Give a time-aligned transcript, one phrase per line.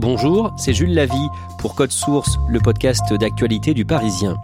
[0.00, 4.36] Bonjour, c'est Jules Lavie pour Code Source, le podcast d'actualité du Parisien.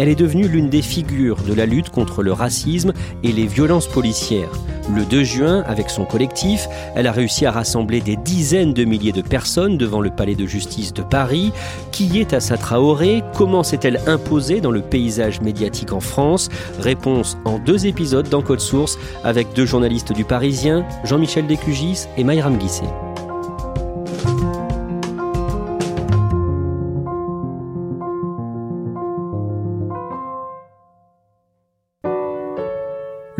[0.00, 3.86] Elle est devenue l'une des figures de la lutte contre le racisme et les violences
[3.86, 4.50] policières.
[4.90, 9.12] Le 2 juin, avec son collectif, elle a réussi à rassembler des dizaines de milliers
[9.12, 11.52] de personnes devant le palais de justice de Paris.
[11.92, 13.22] Qui est Assa Traoré?
[13.34, 16.48] Comment s'est-elle imposée dans le paysage médiatique en France?
[16.78, 22.24] Réponse en deux épisodes dans Code Source avec deux journalistes du Parisien, Jean-Michel Descugis et
[22.24, 23.11] Mayram Guisset.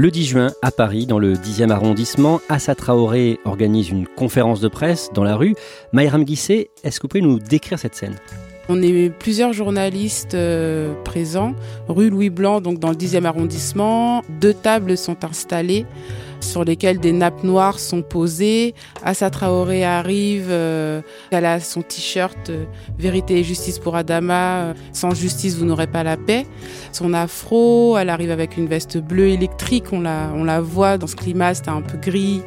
[0.03, 4.67] Le 10 juin, à Paris, dans le 10e arrondissement, Assa Traoré organise une conférence de
[4.67, 5.55] presse dans la rue.
[5.92, 8.17] Maïram Guisset, est-ce que vous pouvez nous décrire cette scène?
[8.69, 11.55] On est plusieurs journalistes euh, présents,
[11.86, 14.23] rue Louis Blanc, donc dans le 10e arrondissement.
[14.41, 15.86] Deux tables sont installées
[16.43, 18.75] sur lesquelles des nappes noires sont posées.
[19.05, 22.64] Assa Traoré arrive, euh, elle a son t-shirt euh,
[22.98, 26.47] Vérité et justice pour Adama, euh, sans justice vous n'aurez pas la paix.
[26.92, 31.07] Son afro, elle arrive avec une veste bleue électrique, on la, on la voit dans
[31.07, 32.42] ce climat, c'est un peu gris.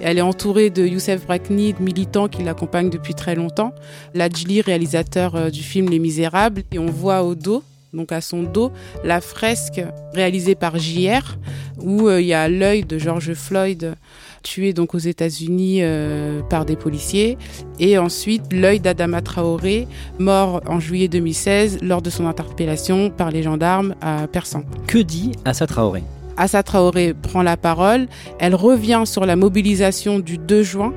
[0.00, 3.72] Elle est entourée de Youssef Brakni, militants qui l'accompagnent depuis très longtemps.
[4.14, 7.62] Lajli, réalisateur du film Les Misérables, et on voit au dos
[7.92, 8.72] donc à son dos,
[9.04, 9.82] la fresque
[10.14, 11.38] réalisée par JR,
[11.80, 13.94] où euh, il y a l'œil de George Floyd
[14.42, 17.36] tué donc aux États-Unis euh, par des policiers,
[17.78, 19.86] et ensuite l'œil d'Adama Traoré,
[20.18, 24.62] mort en juillet 2016 lors de son interpellation par les gendarmes à Persan.
[24.86, 26.02] Que dit Assa Traoré?
[26.38, 28.06] Assa Traoré prend la parole.
[28.38, 30.94] Elle revient sur la mobilisation du 2 juin,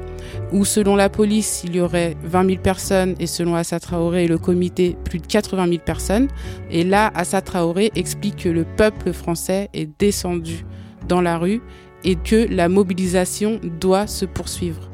[0.51, 4.27] où selon la police, il y aurait 20 000 personnes et selon Assa Traoré et
[4.27, 6.27] le comité, plus de 80 000 personnes.
[6.69, 10.63] Et là, Assa Traoré explique que le peuple français est descendu
[11.07, 11.61] dans la rue
[12.03, 14.89] et que la mobilisation doit se poursuivre.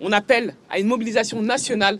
[0.00, 1.98] On appelle à une mobilisation nationale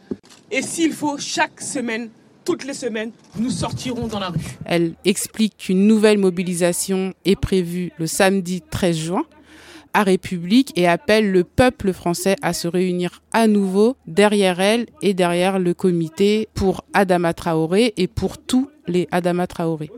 [0.50, 2.08] et s'il faut, chaque semaine,
[2.48, 4.40] toutes les semaines, nous sortirons dans la rue.
[4.64, 9.24] Elle explique qu'une nouvelle mobilisation est prévue le samedi 13 juin
[9.98, 15.12] à République et appelle le peuple français à se réunir à nouveau derrière elle et
[15.12, 19.90] derrière le comité pour Adama Traoré et pour tous les Adama Traoré.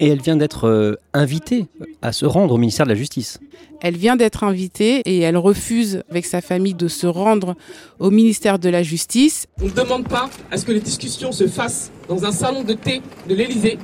[0.00, 1.66] Et elle vient d'être euh, invitée
[2.02, 3.38] à se rendre au ministère de la Justice.
[3.80, 7.54] Elle vient d'être invitée et elle refuse avec sa famille de se rendre
[8.00, 9.46] au ministère de la Justice.
[9.62, 12.72] On ne demande pas à ce que les discussions se fassent dans un salon de
[12.72, 13.78] thé de l'Élysée,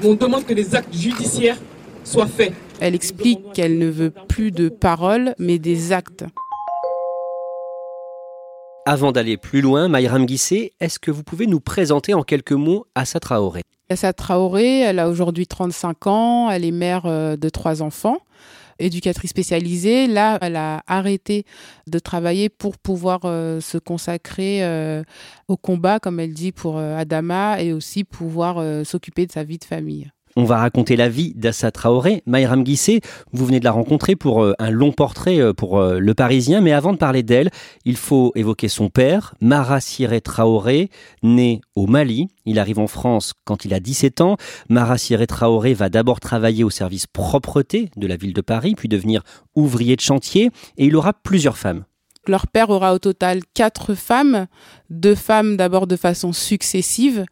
[0.00, 1.58] mais on demande que les actes judiciaires
[2.04, 2.54] soient faits.
[2.80, 6.24] Elle explique qu'elle ne veut plus de paroles, mais des actes.
[8.86, 12.86] Avant d'aller plus loin, Mayram Guissé, est-ce que vous pouvez nous présenter en quelques mots
[12.94, 13.62] Assa Traoré?
[13.90, 18.18] Assa Traoré, elle a aujourd'hui 35 ans, elle est mère euh, de trois enfants
[18.80, 20.06] éducatrice spécialisée.
[20.06, 21.44] Là, elle a arrêté
[21.88, 25.02] de travailler pour pouvoir euh, se consacrer euh,
[25.48, 29.64] au combat, comme elle dit, pour Adama et aussi pouvoir s'occuper de sa vie de
[29.64, 30.12] famille.
[30.40, 32.22] On va raconter la vie d'Assa Traoré.
[32.24, 33.00] Mayram Guissé,
[33.32, 36.60] vous venez de la rencontrer pour euh, un long portrait euh, pour euh, Le Parisien,
[36.60, 37.50] mais avant de parler d'elle,
[37.84, 40.90] il faut évoquer son père, Mara Siré Traoré,
[41.24, 42.28] né au Mali.
[42.46, 44.36] Il arrive en France quand il a 17 ans.
[44.68, 48.88] Mara Siré Traoré va d'abord travailler au service propreté de la ville de Paris, puis
[48.88, 49.24] devenir
[49.56, 51.82] ouvrier de chantier, et il aura plusieurs femmes.
[52.28, 54.46] Leur père aura au total quatre femmes,
[54.90, 57.24] deux femmes d'abord de façon successive,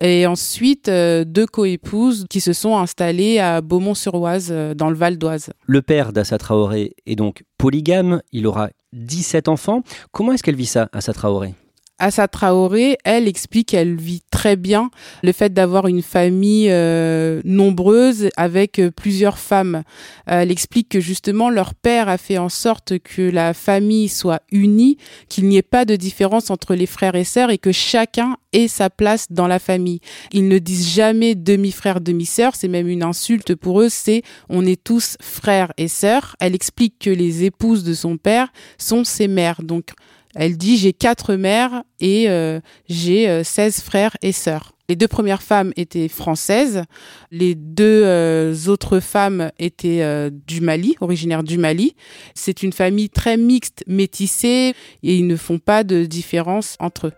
[0.00, 5.18] et ensuite euh, deux coépouses qui se sont installées à Beaumont-sur-Oise, euh, dans le Val
[5.18, 5.50] d'Oise.
[5.66, 9.82] Le père d'Assa Traoré est donc polygame, il aura 17 enfants.
[10.12, 11.54] Comment est-ce qu'elle vit ça, Assa Traoré?
[12.00, 14.90] Assa Traoré, elle explique qu'elle vit très bien
[15.22, 19.82] le fait d'avoir une famille euh, nombreuse avec euh, plusieurs femmes.
[20.26, 24.96] elle explique que justement leur père a fait en sorte que la famille soit unie,
[25.28, 28.68] qu'il n'y ait pas de différence entre les frères et sœurs et que chacun ait
[28.68, 30.00] sa place dans la famille.
[30.32, 34.82] Ils ne disent jamais demi-frère, demi-sœur, c'est même une insulte pour eux, c'est on est
[34.82, 36.34] tous frères et sœurs.
[36.40, 38.48] Elle explique que les épouses de son père
[38.78, 39.62] sont ses mères.
[39.62, 39.90] Donc
[40.34, 44.72] elle dit j'ai quatre mères et euh, j'ai 16 euh, frères et sœurs.
[44.88, 46.82] Les deux premières femmes étaient françaises,
[47.30, 51.94] les deux euh, autres femmes étaient du Mali, originaires du Mali.
[52.34, 54.74] C'est une famille très mixte, métissée,
[55.04, 57.12] et ils ne font pas de différence entre eux.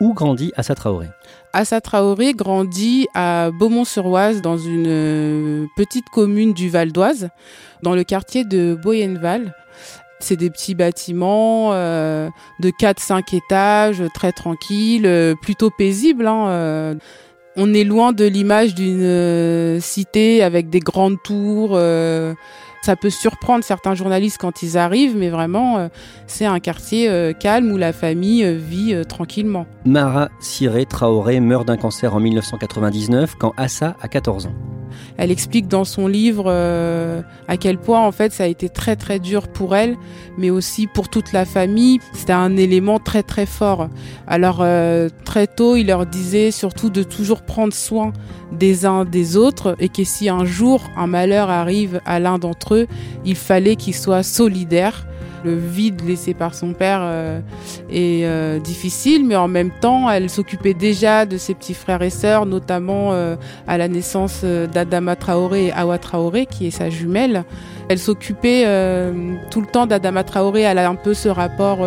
[0.00, 1.06] Où grandit Assa Traoré?
[1.54, 7.30] Assa Traoré grandit à Beaumont-sur-Oise, dans une petite commune du Val d'Oise,
[7.82, 9.54] dans le quartier de Boyenval.
[10.20, 12.28] C'est des petits bâtiments euh,
[12.60, 16.26] de 4-5 étages, très tranquilles, euh, plutôt paisibles.
[16.26, 16.94] Hein, euh.
[17.56, 21.76] On est loin de l'image d'une cité avec des grandes tours.
[22.82, 25.90] ça peut surprendre certains journalistes quand ils arrivent, mais vraiment,
[26.28, 29.66] c'est un quartier calme où la famille vit tranquillement.
[29.84, 34.77] Mara Siré Traoré meurt d'un cancer en 1999 quand Assa a 14 ans.
[35.16, 38.96] Elle explique dans son livre euh, à quel point en fait ça a été très
[38.96, 39.96] très dur pour elle,
[40.36, 42.00] mais aussi pour toute la famille.
[42.12, 43.88] C'était un élément très très fort.
[44.26, 48.12] Alors euh, très tôt, il leur disait surtout de toujours prendre soin
[48.52, 52.74] des uns des autres et que si un jour un malheur arrive à l'un d'entre
[52.74, 52.86] eux,
[53.24, 55.06] il fallait qu'ils soient solidaires
[55.44, 57.40] le vide laissé par son père euh,
[57.90, 62.10] est euh, difficile, mais en même temps, elle s'occupait déjà de ses petits frères et
[62.10, 63.36] sœurs, notamment euh,
[63.66, 67.44] à la naissance d'Adama Traoré et Awa Traoré, qui est sa jumelle.
[67.88, 68.64] Elle s'occupait
[69.50, 70.60] tout le temps d'Adama Traoré.
[70.60, 71.78] Elle a un peu ce rapport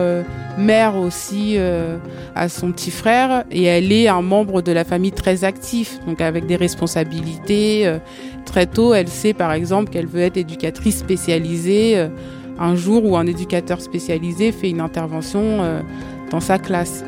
[0.57, 1.57] mère aussi
[2.36, 6.19] à son petit frère, et elle est un membre de la famille très actif, donc
[6.19, 8.00] avec des responsabilités.
[8.45, 12.09] très tôt, elle sait par exemple qu'elle veut être éducatrice spécialisée
[12.59, 15.81] un jour où un éducateur spécialisé fait une intervention euh,
[16.30, 17.03] dans sa classe.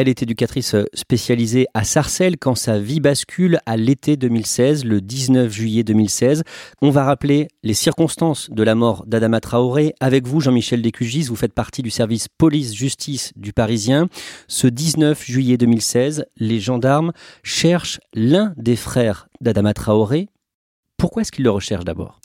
[0.00, 5.50] Elle est éducatrice spécialisée à Sarcelles quand sa vie bascule à l'été 2016, le 19
[5.50, 6.44] juillet 2016.
[6.82, 9.94] On va rappeler les circonstances de la mort d'Adama Traoré.
[9.98, 14.08] Avec vous, Jean-Michel Descugis, vous faites partie du service police-justice du Parisien.
[14.46, 17.10] Ce 19 juillet 2016, les gendarmes
[17.42, 20.28] cherchent l'un des frères d'Adama Traoré.
[20.96, 22.20] Pourquoi est-ce qu'ils le recherchent d'abord?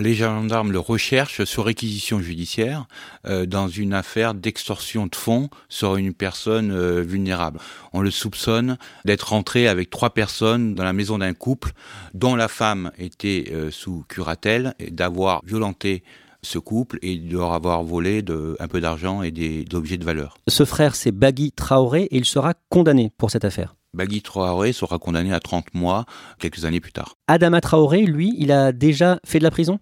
[0.00, 2.86] Les gendarmes le recherchent sur réquisition judiciaire
[3.26, 7.60] euh, dans une affaire d'extorsion de fonds sur une personne euh, vulnérable.
[7.92, 11.72] On le soupçonne d'être rentré avec trois personnes dans la maison d'un couple
[12.14, 16.02] dont la femme était euh, sous curatelle et d'avoir violenté
[16.42, 18.24] ce couple et de leur avoir volé
[18.58, 20.38] un peu d'argent et des objets de valeur.
[20.48, 23.74] Ce frère, c'est Bagui Traoré et il sera condamné pour cette affaire.
[23.94, 26.04] Bagui Traoré sera condamné à 30 mois
[26.38, 27.16] quelques années plus tard.
[27.26, 29.80] Adama Traoré, lui, il a déjà fait de la prison?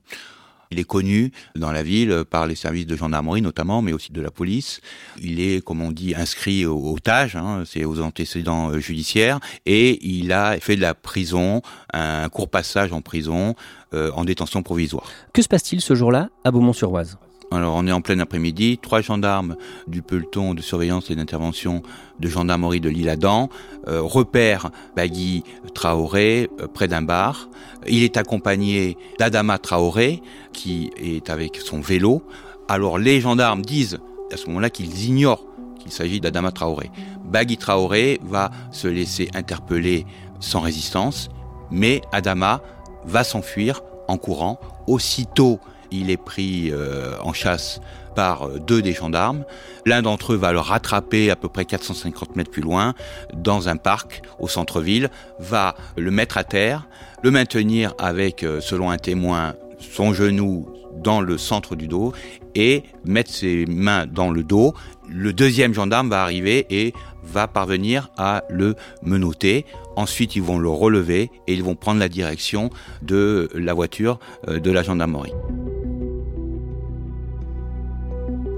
[0.70, 4.20] Il est connu dans la ville par les services de gendarmerie notamment, mais aussi de
[4.20, 4.80] la police.
[5.18, 9.98] Il est, comme on dit, inscrit au, otage, hein, c'est aux antécédents euh, judiciaires, et
[10.06, 11.62] il a fait de la prison,
[11.94, 13.54] un court passage en prison,
[13.94, 15.08] euh, en détention provisoire.
[15.32, 17.18] Que se passe-t-il ce jour-là à Beaumont-sur-Oise?
[17.50, 19.56] Alors on est en plein après-midi, trois gendarmes
[19.86, 21.82] du peloton de surveillance et d'intervention
[22.20, 23.48] de gendarmerie de l'île Adam
[23.86, 27.48] euh, repèrent Bagui Traoré euh, près d'un bar.
[27.86, 32.22] Il est accompagné d'Adama Traoré qui est avec son vélo.
[32.68, 33.98] Alors les gendarmes disent
[34.30, 35.46] à ce moment-là qu'ils ignorent
[35.78, 36.90] qu'il s'agit d'Adama Traoré.
[37.24, 40.04] Bagui Traoré va se laisser interpeller
[40.38, 41.30] sans résistance,
[41.70, 42.60] mais Adama
[43.04, 44.60] va s'enfuir en courant.
[44.86, 47.80] Aussitôt, il est pris euh, en chasse
[48.14, 49.44] par euh, deux des gendarmes.
[49.86, 52.94] L'un d'entre eux va le rattraper à peu près 450 mètres plus loin,
[53.34, 56.88] dans un parc au centre-ville, va le mettre à terre,
[57.22, 62.12] le maintenir avec, euh, selon un témoin, son genou dans le centre du dos
[62.56, 64.74] et mettre ses mains dans le dos.
[65.08, 66.92] Le deuxième gendarme va arriver et
[67.22, 69.64] va parvenir à le menotter.
[69.96, 72.70] Ensuite, ils vont le relever et ils vont prendre la direction
[73.02, 74.18] de la voiture
[74.48, 75.32] de la gendarmerie.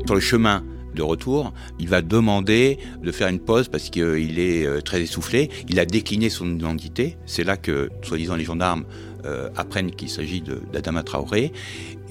[0.07, 0.65] Sur le chemin
[0.95, 5.51] de retour, il va demander de faire une pause parce qu'il est euh, très essoufflé.
[5.69, 7.17] Il a décliné son identité.
[7.27, 8.85] C'est là que, soi-disant, les gendarmes
[9.55, 10.43] apprennent qu'il s'agit
[10.73, 11.53] d'Adama Traoré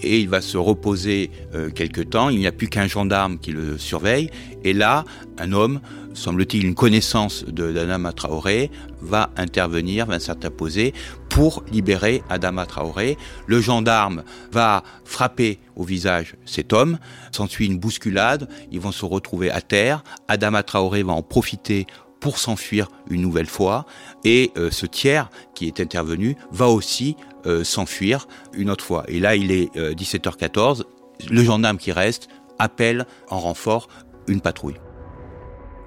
[0.03, 1.31] et il va se reposer
[1.74, 2.29] quelque temps.
[2.29, 4.29] Il n'y a plus qu'un gendarme qui le surveille.
[4.63, 5.05] Et là,
[5.39, 5.81] un homme,
[6.13, 8.69] semble-t-il une connaissance d'Adama Traoré,
[9.01, 10.93] va intervenir, va s'interposer
[11.29, 13.17] pour libérer Adama Traoré.
[13.48, 16.98] Le gendarme va frapper au visage cet homme.
[17.31, 18.50] S'ensuit une bousculade.
[18.71, 20.03] Ils vont se retrouver à terre.
[20.27, 21.88] Adama Traoré va en profiter
[22.19, 23.86] pour s'enfuir une nouvelle fois.
[24.25, 29.03] Et euh, ce tiers qui est intervenu va aussi euh, s'enfuir une autre fois.
[29.07, 30.81] Et là, il est 17h14.
[30.81, 30.83] Euh,
[31.29, 33.88] Le gendarme qui reste appelle en renfort
[34.27, 34.79] une patrouille.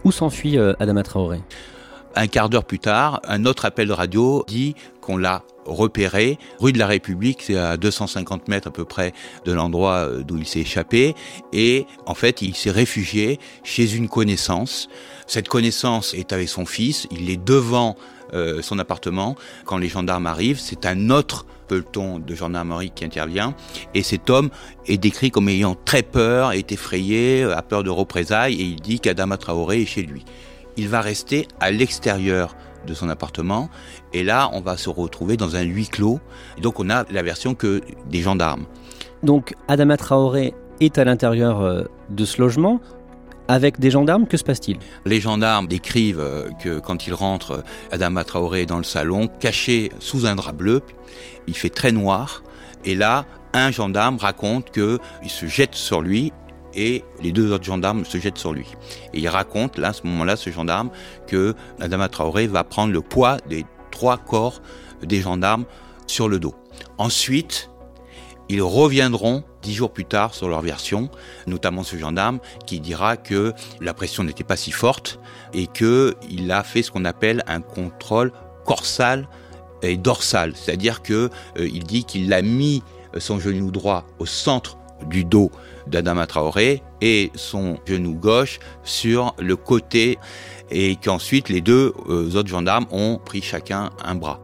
[0.04, 1.42] Où s'enfuit Adama Traoré?
[2.14, 6.38] Un quart d'heure plus tard, un autre appel de radio dit qu'on l'a repéré.
[6.58, 9.12] Rue de la République, c'est à 250 mètres à peu près
[9.44, 11.14] de l'endroit euh, d'où il s'est échappé,
[11.52, 14.88] et en fait il s'est réfugié chez une connaissance.
[15.26, 17.96] Cette connaissance est avec son fils, il est devant
[18.34, 19.36] euh, son appartement.
[19.64, 23.54] Quand les gendarmes arrivent, c'est un autre peloton de gendarmerie qui intervient,
[23.94, 24.50] et cet homme
[24.86, 29.00] est décrit comme ayant très peur, est effrayé, a peur de représailles, et il dit
[29.00, 30.24] qu'Adama Traoré est chez lui
[30.76, 33.68] il va rester à l'extérieur de son appartement.
[34.12, 36.20] Et là, on va se retrouver dans un huis clos.
[36.60, 38.64] donc, on a la version que des gendarmes.
[39.22, 42.80] Donc, Adama Traoré est à l'intérieur euh, de ce logement.
[43.48, 44.78] Avec des gendarmes, que se passe-t-il?
[45.04, 49.90] Les gendarmes décrivent euh, que quand il rentre, Adama Traoré est dans le salon, caché
[49.98, 50.80] sous un drap bleu.
[51.46, 52.42] Il fait très noir.
[52.84, 54.98] Et là, un gendarme raconte qu'il
[55.30, 56.32] se jette sur lui
[56.74, 58.66] et les deux autres gendarmes se jettent sur lui.
[59.12, 60.90] Et il raconte, là, à ce moment-là, ce gendarme,
[61.26, 64.62] que Adama Traoré va prendre le poids des trois corps
[65.02, 65.64] des gendarmes
[66.06, 66.54] sur le dos.
[66.98, 67.70] Ensuite,
[68.48, 71.08] ils reviendront dix jours plus tard sur leur version,
[71.46, 75.20] notamment ce gendarme qui dira que la pression n'était pas si forte
[75.54, 78.32] et qu'il a fait ce qu'on appelle un contrôle
[78.64, 79.28] corsal
[79.82, 82.82] et dorsal, c'est-à-dire que euh, il dit qu'il a mis
[83.18, 84.78] son genou droit au centre
[85.08, 85.50] du dos
[85.86, 90.18] d'Adama Traoré et son genou gauche sur le côté
[90.70, 94.40] et qu'ensuite les deux euh, autres gendarmes ont pris chacun un bras.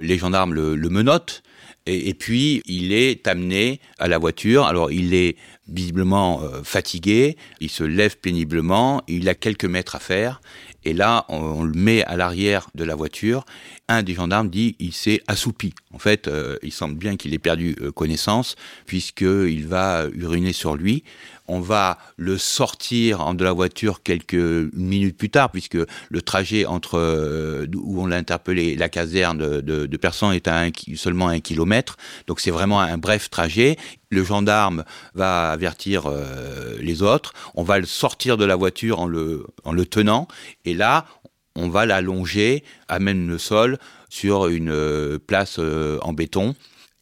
[0.00, 1.42] Les gendarmes le, menottent
[1.86, 4.64] et, puis il est amené à la voiture.
[4.66, 5.36] Alors il est
[5.68, 10.40] visiblement euh, fatigué, il se lève péniblement, il a quelques mètres à faire
[10.86, 13.44] et là, on, le met à l'arrière de la voiture.
[13.88, 15.74] Un des gendarmes dit il s'est assoupi.
[15.92, 18.54] En fait, euh, il semble bien qu'il ait perdu euh, connaissance
[18.86, 21.02] puisqu'il va uriner sur lui
[21.48, 26.98] on va le sortir de la voiture quelques minutes plus tard, puisque le trajet entre
[26.98, 31.96] euh, où on l'a interpellé la caserne de, de, personnes est à seulement un kilomètre.
[32.26, 33.76] Donc c'est vraiment un bref trajet.
[34.10, 34.84] Le gendarme
[35.14, 37.32] va avertir euh, les autres.
[37.54, 40.28] On va le sortir de la voiture en le, en le tenant.
[40.64, 41.06] Et là,
[41.54, 46.54] on va l'allonger à même le sol sur une euh, place en béton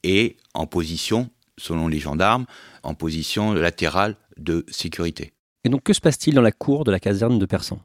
[0.03, 2.47] et en position, selon les gendarmes,
[2.85, 5.33] en position latérale de sécurité.
[5.65, 7.81] Et donc que se passe-t-il dans la cour de la caserne de Persan?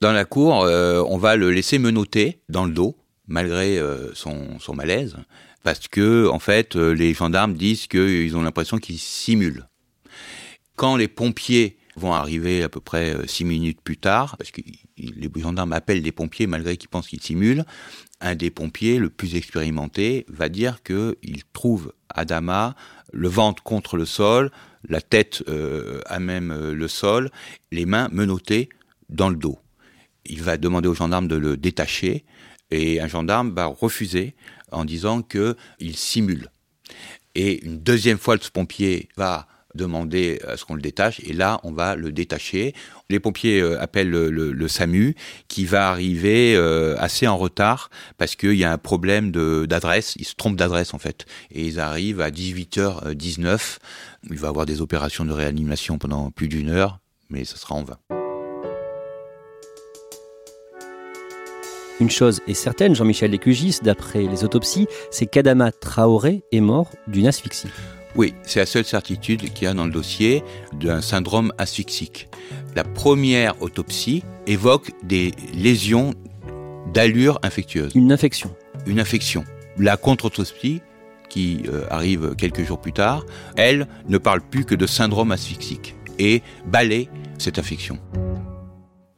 [0.00, 2.96] Dans la cour, euh, on va le laisser menotter dans le dos,
[3.26, 5.16] malgré euh, son, son, malaise,
[5.64, 9.66] parce que en fait, euh, les gendarmes disent qu'ils ont l'impression qu'il simule.
[10.76, 14.60] Quand les pompiers vont arriver à peu près six minutes plus tard, parce que
[14.96, 17.64] les gendarmes appellent les pompiers malgré qu'ils pensent qu'ils simulent,
[18.20, 22.76] un des pompiers, le plus expérimenté, va dire qu'il trouve Adama
[23.12, 24.50] le ventre contre le sol,
[24.86, 27.30] la tête euh, à même euh, le sol,
[27.72, 28.68] les mains menottées
[29.08, 29.58] dans le dos.
[30.26, 32.24] Il va demander au gendarme de le détacher
[32.70, 34.34] et un gendarme va refuser
[34.70, 36.50] en disant qu'il simule.
[37.34, 41.60] Et une deuxième fois, ce pompier va demander à ce qu'on le détache, et là,
[41.62, 42.74] on va le détacher.
[43.10, 45.14] Les pompiers euh, appellent le, SAMU,
[45.48, 50.24] qui va arriver euh, assez en retard, parce qu'il y a un problème d'adresse, ils
[50.24, 53.78] se trompent d'adresse en fait, et ils arrivent à 18h19,
[54.30, 57.84] il va avoir des opérations de réanimation pendant plus d'une heure, mais ce sera en
[57.84, 57.98] vain.
[62.00, 67.26] Une chose est certaine, Jean-Michel Lécugis, d'après les autopsies, c'est qu'Adama Traoré est mort d'une
[67.26, 67.68] asphyxie.
[68.18, 72.28] Oui, c'est la seule certitude qu'il y a dans le dossier d'un syndrome asphyxique.
[72.74, 76.14] La première autopsie évoque des lésions
[76.92, 77.92] d'allure infectieuse.
[77.94, 78.50] Une infection.
[78.88, 79.44] Une infection.
[79.78, 80.82] La contre-autopsie,
[81.30, 83.24] qui euh, arrive quelques jours plus tard,
[83.56, 87.08] elle ne parle plus que de syndrome asphyxique et balaie
[87.38, 88.00] cette infection.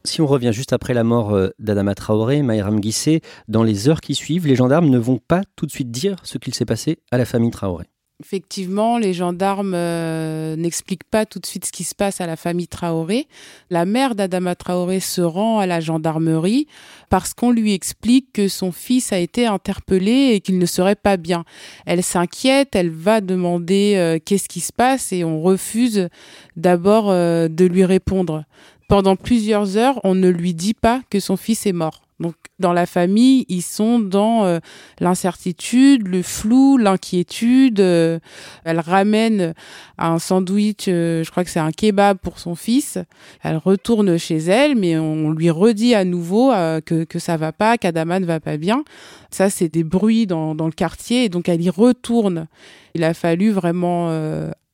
[0.04, 4.02] Si on revient juste après la mort euh, d'Adama Traoré, Maïram Guissé, dans les heures
[4.02, 6.98] qui suivent, les gendarmes ne vont pas tout de suite dire ce qu'il s'est passé
[7.10, 7.86] à la famille Traoré.
[8.20, 12.36] Effectivement, les gendarmes euh, n'expliquent pas tout de suite ce qui se passe à la
[12.36, 13.26] famille Traoré.
[13.70, 16.66] La mère d'Adama Traoré se rend à la gendarmerie
[17.08, 21.16] parce qu'on lui explique que son fils a été interpellé et qu'il ne serait pas
[21.16, 21.44] bien.
[21.86, 26.08] Elle s'inquiète, elle va demander euh, qu'est-ce qui se passe et on refuse
[26.56, 28.44] d'abord euh, de lui répondre.
[28.86, 32.02] Pendant plusieurs heures, on ne lui dit pas que son fils est mort.
[32.20, 34.58] Donc dans la famille, ils sont dans euh,
[35.00, 37.80] l'incertitude, le flou, l'inquiétude.
[37.80, 38.18] Euh,
[38.64, 39.54] elle ramène
[39.96, 42.98] un sandwich, euh, je crois que c'est un kebab pour son fils.
[43.42, 46.52] Elle retourne chez elle, mais on lui redit à nouveau
[46.84, 48.84] que, ça va pas, qu'Adama ne va pas bien.
[49.30, 52.48] Ça, c'est des bruits dans, dans le quartier, et donc elle y retourne.
[52.94, 54.10] Il a fallu vraiment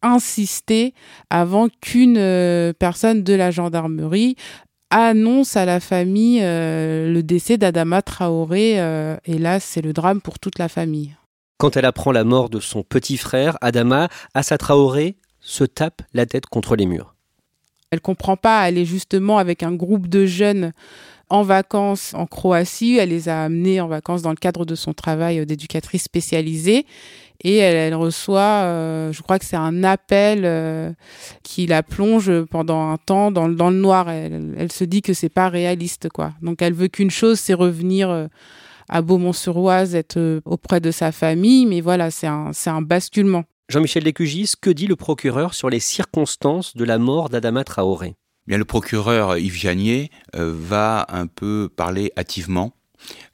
[0.03, 0.95] insister
[1.31, 4.37] avant qu'une personne de la gendarmerie
[4.91, 8.81] annonce à la famille euh, le décès d'Adama Traoré.
[8.81, 11.17] Euh, et là, c'est le drame pour toute la famille.
[11.59, 16.27] Quand elle apprend la mort de son petit frère, Adama, Assa Traoré se tape la
[16.27, 17.15] tête contre les murs.
[17.91, 20.73] Elle comprend pas, elle est justement avec un groupe de jeunes
[21.29, 22.99] en vacances en Croatie.
[22.99, 26.87] Elle les a amenés en vacances dans le cadre de son travail d'éducatrice spécialisée.
[27.43, 30.91] Et elle, reçoit, euh, je crois que c'est un appel euh,
[31.43, 34.09] qui la plonge pendant un temps dans, le noir.
[34.09, 36.33] Elle, se dit que c'est pas réaliste, quoi.
[36.43, 38.27] Donc elle veut qu'une chose, c'est revenir euh,
[38.89, 41.67] à Beaumont-sur-Oise, être auprès de sa famille.
[41.67, 43.45] Mais voilà, c'est un, c'est un basculement.
[43.69, 48.15] Jean-Michel Lécugis, que dit le procureur sur les circonstances de la mort d'Adama Traoré?
[48.47, 52.73] Bien, le procureur Yves Janier va un peu parler hâtivement,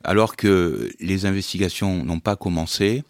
[0.04, 3.04] alors que les investigations n'ont pas commencé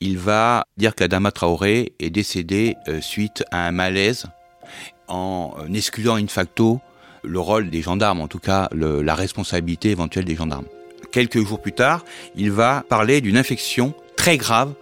[0.00, 4.26] il va dire qu'Adama Traoré est décédé euh, suite à un malaise
[5.08, 6.80] en euh, excluant in facto
[7.24, 10.66] le rôle des gendarmes, en tout cas la responsabilité éventuelle des gendarmes.
[11.10, 12.04] Quelques jours plus tard,
[12.36, 14.74] il va parler d'une infection très grave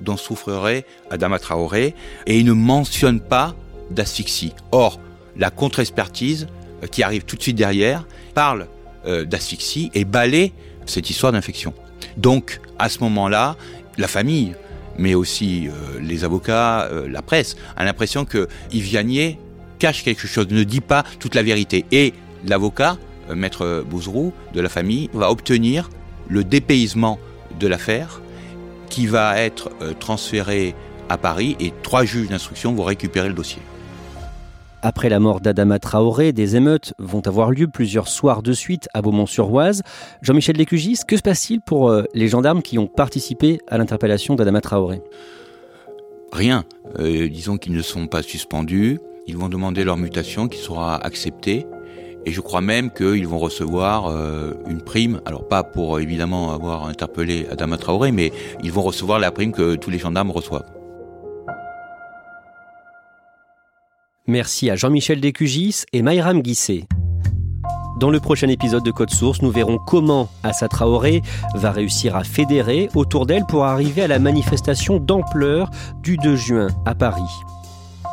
[0.00, 3.56] dont souffrerait Adama Traoré et il ne mentionne pas
[3.90, 4.52] d'asphyxie.
[4.70, 5.00] Or,
[5.38, 6.48] la contre-expertise
[6.82, 8.66] euh, qui arrive tout de suite derrière parle
[9.26, 10.52] d'asphyxie et balaie
[10.84, 11.72] cette histoire d'infection.
[12.16, 13.56] Donc, à ce moment-là,
[13.96, 14.54] la famille,
[14.98, 19.36] mais aussi euh, les avocats, euh, la presse, a l'impression que Yves
[19.78, 21.84] cache quelque chose, ne dit pas toute la vérité.
[21.92, 22.12] Et
[22.44, 22.96] l'avocat,
[23.30, 25.90] euh, maître Bouzrou, de la famille, va obtenir
[26.28, 27.18] le dépaysement
[27.58, 28.20] de l'affaire
[28.90, 30.74] qui va être transféré
[31.08, 33.60] à Paris et trois juges d'instruction vont récupérer le dossier.
[34.80, 39.02] Après la mort d'Adama Traoré, des émeutes vont avoir lieu plusieurs soirs de suite à
[39.02, 39.82] Beaumont-sur-Oise.
[40.22, 44.60] Jean-Michel Lécugis, que se passe-t-il pour euh, les gendarmes qui ont participé à l'interpellation d'Adama
[44.60, 45.02] Traoré?
[46.32, 46.64] Rien.
[47.00, 49.00] Euh, disons qu'ils ne sont pas suspendus.
[49.26, 51.66] Ils vont demander leur mutation qui sera acceptée.
[52.24, 55.20] Et je crois même qu'ils vont recevoir euh, une prime.
[55.24, 58.30] Alors pas pour évidemment avoir interpellé Adama Traoré, mais
[58.62, 60.77] ils vont recevoir la prime que tous les gendarmes reçoivent.
[64.28, 66.84] Merci à Jean-Michel Descugis et Mayram Guisset.
[67.98, 71.22] Dans le prochain épisode de Code Source, nous verrons comment Assa Traoré
[71.54, 75.70] va réussir à fédérer autour d'elle pour arriver à la manifestation d'ampleur
[76.02, 77.22] du 2 juin à Paris.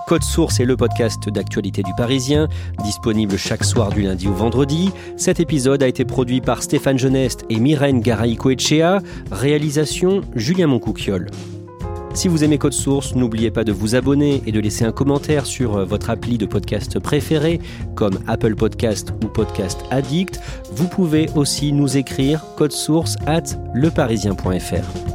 [0.08, 2.48] Code Source est le podcast d'actualité du Parisien,
[2.82, 4.92] disponible chaque soir du lundi au vendredi.
[5.18, 9.02] Cet épisode a été produit par Stéphane Geneste et Myrène Garaïco-Echea,
[9.34, 11.30] réalisation Julien Moncouquiole.
[12.16, 15.46] Si vous aimez Code Source, n'oubliez pas de vous abonner et de laisser un commentaire
[15.46, 17.60] sur euh, votre appli de podcast préféré,
[17.94, 20.40] comme Apple Podcast ou Podcast Addict.
[20.72, 25.15] Vous pouvez aussi nous écrire source at leparisien.fr.